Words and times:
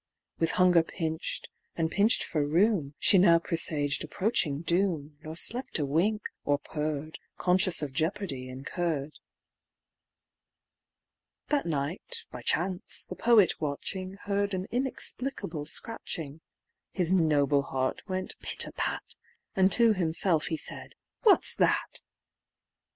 With 0.39 0.53
hunger 0.57 0.81
pinch'd, 0.81 1.47
and 1.75 1.91
pinch'd 1.91 2.23
for 2.23 2.43
room, 2.43 2.95
She 2.97 3.19
now 3.19 3.37
presaged 3.37 4.03
approaching 4.03 4.61
doom, 4.63 5.19
Nor 5.21 5.35
slept 5.37 5.73
a 5.75 5.85
single 5.85 5.93
wink, 5.93 6.29
or 6.43 6.57
purr'd, 6.57 7.19
Conscious 7.37 7.83
of 7.83 7.93
jeopardy 7.93 8.47
incurr'd. 8.49 9.19
That 11.49 11.67
night, 11.67 12.25
by 12.31 12.41
chance, 12.41 13.05
the 13.05 13.15
poet 13.15 13.53
watching, 13.61 14.15
Heard 14.23 14.55
an 14.55 14.65
inexplicable 14.71 15.67
scratching; 15.67 16.41
His 16.93 17.13
noble 17.13 17.61
heart 17.61 18.01
went 18.07 18.33
pit 18.39 18.65
a 18.65 18.71
pat, 18.71 19.13
And 19.55 19.71
to 19.73 19.93
himself 19.93 20.47
he 20.47 20.57
said 20.57 20.95
"What's 21.21 21.53
that?" 21.53 22.01